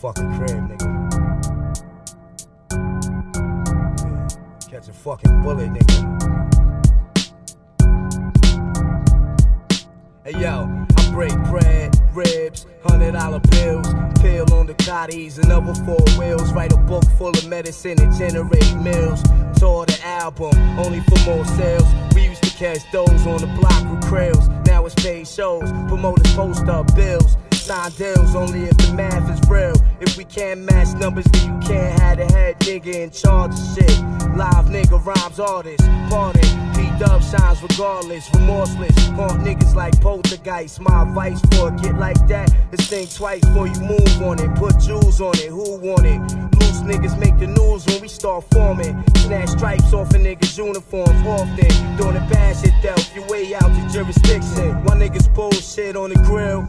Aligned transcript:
fucking 0.00 0.32
crib, 0.36 0.68
nigga. 0.68 0.88
Yeah, 2.70 4.68
catch 4.70 4.88
a 4.88 4.92
fucking 4.92 5.42
bullet, 5.42 5.70
nigga. 5.70 5.98
Hey 10.24 10.40
yo, 10.40 10.68
I 10.96 11.10
break 11.10 11.32
bread, 11.50 11.96
ribs, 12.14 12.66
hundred 12.86 13.12
dollar 13.12 13.40
bills, 13.40 13.88
pill 14.20 14.52
on 14.54 14.66
the 14.66 14.74
cotties 14.74 15.38
another 15.38 15.74
four 15.84 16.04
wheels. 16.16 16.52
Write 16.52 16.72
a 16.72 16.76
book 16.76 17.04
full 17.16 17.30
of 17.30 17.48
medicine 17.48 18.00
and 18.00 18.14
generate 18.16 18.74
meals. 18.76 19.20
Tour 19.58 19.86
the 19.86 19.98
album, 20.04 20.56
only 20.78 21.00
for 21.00 21.18
more 21.26 21.44
sales. 21.44 21.88
We 22.14 22.28
used 22.28 22.44
to 22.44 22.50
catch 22.50 22.88
those 22.92 23.26
on 23.26 23.40
the 23.40 23.48
block 23.58 23.90
with 23.90 24.08
trails. 24.08 24.48
Now 24.64 24.86
it's 24.86 24.94
paid 24.94 25.26
shows, 25.26 25.68
promoters 25.88 26.32
post 26.36 26.68
up 26.68 26.94
bills. 26.94 27.36
Sign 27.68 27.90
deals 27.98 28.34
only 28.34 28.62
if 28.62 28.78
the 28.78 28.94
math 28.94 29.28
is 29.28 29.46
real. 29.46 29.74
If 30.00 30.16
we 30.16 30.24
can't 30.24 30.60
match 30.60 30.96
numbers, 30.98 31.26
then 31.26 31.52
you 31.52 31.68
can't 31.68 32.00
have 32.00 32.16
the 32.16 32.24
head 32.24 32.58
nigga 32.60 32.94
in 32.94 33.10
charge 33.10 33.52
of 33.52 33.58
shit. 33.74 33.92
Live 34.38 34.72
nigga 34.72 34.96
rhymes 35.04 35.38
artists, 35.38 35.86
party. 36.08 36.40
P-Dub 36.72 37.22
shines 37.22 37.60
regardless, 37.60 38.26
remorseless. 38.32 38.96
Haunt 39.08 39.42
niggas 39.44 39.74
like 39.74 40.00
poltergeist. 40.00 40.80
My 40.80 41.02
advice 41.02 41.42
for 41.52 41.68
a 41.68 41.78
kid 41.78 41.98
like 41.98 42.16
that 42.28 42.50
is 42.72 42.88
think 42.88 43.12
twice 43.12 43.42
before 43.42 43.66
you 43.66 43.80
move 43.80 44.22
on 44.22 44.40
it. 44.40 44.48
Put 44.56 44.80
jewels 44.80 45.20
on 45.20 45.36
it, 45.36 45.50
who 45.50 45.76
want 45.76 46.06
it? 46.06 46.20
Loose 46.56 46.80
niggas 46.88 47.18
make 47.18 47.36
the 47.38 47.48
news 47.48 47.84
when 47.84 48.00
we 48.00 48.08
start 48.08 48.44
forming. 48.50 48.96
Snatch 49.16 49.50
stripes 49.50 49.92
off 49.92 50.08
a 50.14 50.16
niggas' 50.16 50.56
uniforms 50.56 51.20
often. 51.26 51.68
Doing 51.98 52.14
the 52.14 52.26
bad 52.32 52.56
shit 52.56 52.72
dealt 52.82 53.14
you 53.14 53.20
way 53.24 53.54
out 53.54 53.68
your 53.76 53.88
jurisdiction. 53.90 54.82
Why 54.84 54.96
niggas 54.96 55.28
bullshit 55.34 55.96
on 55.96 56.08
the 56.08 56.18
grill? 56.24 56.66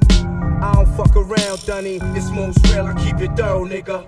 I 0.62 0.74
don't 0.74 0.88
fuck 0.98 1.16
around, 1.16 1.66
Dunny. 1.66 2.00
It's 2.16 2.30
most 2.32 2.60
real, 2.74 2.86
I 2.86 2.94
keep 3.04 3.22
it 3.22 3.36
thorough, 3.38 3.66
nigga. 3.66 4.06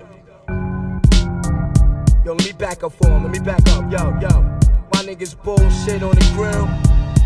Yo, 2.24 2.34
let 2.34 2.44
me 2.44 2.52
back 2.52 2.84
up 2.84 2.92
for 2.92 3.08
him. 3.08 3.22
Let 3.24 3.32
me 3.32 3.38
back 3.40 3.66
up. 3.70 3.90
Yo, 3.90 4.16
yo. 4.20 4.42
My 4.92 5.02
niggas 5.02 5.34
bullshit 5.42 6.02
on 6.02 6.14
the 6.14 6.32
grill. 6.34 6.68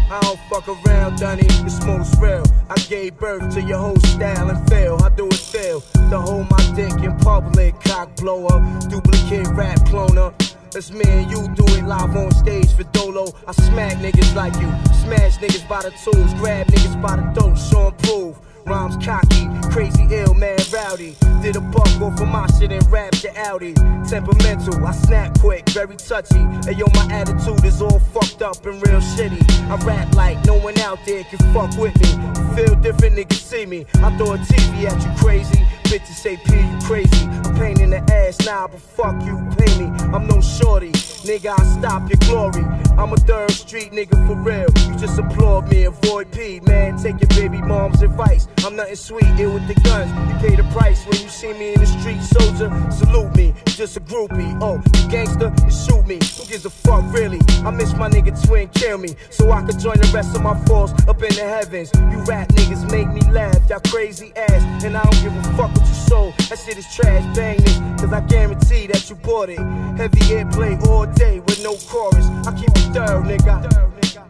I 0.09 0.21
don't 0.23 0.39
fuck 0.49 0.69
around, 0.69 1.19
Dunny. 1.19 1.43
It's 1.67 1.85
most 1.85 2.19
real. 2.21 2.45
I 2.71 2.77
gave 2.89 3.19
birth 3.19 3.53
to 3.55 3.61
your 3.61 3.79
whole 3.79 3.99
style 4.01 4.49
and 4.49 4.69
fail. 4.69 4.97
I 5.03 5.09
do 5.09 5.27
it 5.27 5.35
feel 5.35 5.81
to 5.81 6.21
hold 6.21 6.49
my 6.49 6.73
dick 6.77 6.93
in 7.03 7.17
public? 7.19 7.79
Cock 7.81 8.15
blower, 8.17 8.63
duplicate 8.89 9.49
rap 9.49 9.79
cloner. 9.91 10.33
That's 10.71 10.93
me 10.93 11.05
and 11.05 11.31
you 11.31 11.49
do 11.55 11.65
it 11.75 11.85
live 11.85 12.15
on 12.17 12.31
stage 12.31 12.73
for 12.75 12.85
Dolo. 12.85 13.35
I 13.47 13.53
smack 13.53 13.97
niggas 13.99 14.35
like 14.35 14.55
you, 14.55 14.71
smash 15.03 15.39
niggas 15.39 15.69
by 15.69 15.83
the 15.83 15.91
tools, 15.91 16.33
grab 16.35 16.69
niggas 16.69 17.01
by 17.03 17.17
the 17.17 17.41
throat, 17.41 17.57
show 17.57 17.91
and. 17.91 18.37
Rhymes 18.67 18.97
cocky, 19.05 19.49
crazy 19.71 20.09
ill, 20.11 20.35
man 20.35 20.59
rowdy. 20.73 21.15
Did 21.41 21.55
a 21.55 21.61
buck 21.61 21.87
off 22.01 22.21
of 22.21 22.27
my 22.27 22.49
shit 22.59 22.73
and 22.73 22.85
rapped 22.91 23.23
your 23.23 23.33
Audi. 23.39 23.75
Temperamental, 24.09 24.85
I 24.85 24.91
snap 24.91 25.39
quick, 25.39 25.69
very 25.71 25.95
touchy. 25.95 26.41
And 26.41 26.77
yo, 26.77 26.87
my 26.95 27.07
attitude 27.13 27.65
is 27.65 27.81
all 27.81 28.01
fucked 28.01 28.43
up 28.43 28.67
and 28.67 28.75
real 28.85 29.01
shitty. 29.01 29.41
I 29.71 29.77
rap 29.87 30.13
like 30.17 30.45
no 30.45 30.59
one 30.59 30.77
out 30.81 30.99
there 31.07 31.23
can 31.25 31.39
fuck 31.55 31.77
with 31.79 31.95
me. 32.01 32.11
Feel 32.57 32.75
different, 32.77 33.15
niggas 33.15 33.35
see 33.35 33.67
me. 33.67 33.87
I 34.03 34.17
throw 34.17 34.33
a 34.33 34.39
TV 34.39 34.91
at 34.91 35.01
you 35.01 35.13
crazy. 35.23 35.63
Bitches 35.85 36.17
say 36.17 36.37
P, 36.37 36.57
you 36.57 36.79
crazy. 36.83 37.27
A 37.49 37.55
pain 37.55 37.81
in 37.81 37.91
the 37.91 38.03
ass 38.13 38.45
now, 38.45 38.67
but 38.67 38.81
fuck 38.81 39.15
you, 39.25 39.37
pay 39.57 39.79
me. 39.79 39.87
I'm 40.13 40.27
no 40.27 40.41
shorty, 40.41 40.91
nigga, 41.23 41.55
I 41.57 41.63
stop 41.79 42.11
your 42.11 42.19
glory. 42.27 42.65
I'm 42.99 43.13
a 43.13 43.17
third 43.17 43.46
street 43.67 43.91
nigga 43.91 44.15
for 44.27 44.37
real. 44.37 44.69
You 44.87 44.97
just 44.97 45.19
applaud 45.19 45.69
me, 45.69 45.85
avoid 45.85 46.31
P, 46.31 46.61
man. 46.61 46.97
Take 46.99 47.21
your 47.21 47.29
baby 47.31 47.61
mom's 47.61 48.01
advice. 48.01 48.47
I'm 48.65 48.77
nothing 48.77 48.95
sweet, 48.95 49.27
ill 49.39 49.55
with 49.55 49.67
the 49.67 49.75
guns. 49.81 50.11
You 50.29 50.49
pay 50.49 50.57
the 50.57 50.63
price 50.73 51.05
when 51.05 51.21
you 51.21 51.29
see 51.29 51.53
me 51.55 51.75
in 51.75 51.81
the 51.81 51.87
street, 51.87 52.23
soldier. 52.23 52.71
Salute 52.93 53.35
me, 53.35 53.55
just 53.67 53.97
a 53.97 54.01
groupie. 54.01 54.57
Oh, 54.63 54.77
you 54.77 55.11
gangster, 55.11 55.53
you 55.65 55.71
shoot 55.71 56.07
me. 56.07 56.15
Who 56.37 56.47
gives 56.47 56.65
a 56.65 56.71
fuck, 56.71 57.05
really? 57.13 57.41
I 57.65 57.71
miss 57.71 57.93
my 57.95 58.09
nigga 58.09 58.33
twin, 58.47 58.69
kill 58.69 58.99
me. 58.99 59.17
So 59.31 59.51
I 59.51 59.63
could 59.63 59.79
join 59.81 59.99
the 59.99 60.11
rest 60.15 60.37
of 60.37 60.43
my 60.43 60.57
force 60.67 60.93
up 61.09 61.21
in 61.23 61.35
the 61.35 61.43
heavens. 61.43 61.91
You 61.95 62.23
rap 62.25 62.49
niggas 62.49 62.89
make 62.91 63.09
me 63.09 63.21
laugh, 63.33 63.59
y'all 63.69 63.81
crazy 63.89 64.33
ass. 64.37 64.85
And 64.85 64.97
I 64.97 65.03
don't 65.03 65.23
give 65.23 65.37
a 65.37 65.43
fuck 65.57 65.75
what 65.75 65.89
you 65.89 65.95
sold. 65.95 66.35
That 66.49 66.59
shit 66.59 66.79
is 66.79 66.87
trash, 66.95 67.25
bang 67.37 67.59
this. 67.59 67.79
Cause 68.01 68.13
I 68.13 68.21
guarantee 68.21 68.87
that 68.89 69.11
you 69.11 69.17
bought 69.17 69.49
it. 69.49 69.59
Heavy 69.99 70.21
airplay 70.37 70.81
all 70.87 71.07
day 71.07 71.36
no 71.63 71.77
chorus. 71.89 72.27
I 72.47 72.53
keep 72.59 72.71
it 72.71 72.93
thorough, 72.93 73.23
nigga. 73.23 74.26